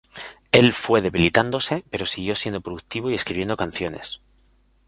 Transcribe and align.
Él 0.51 0.73
fue 0.73 0.99
debilitándose, 1.03 1.83
pero 1.91 2.07
siguió 2.07 2.33
siendo 2.33 2.61
productivo 2.61 3.11
y 3.11 3.13
escribiendo 3.13 3.55
canciones. 3.55 4.19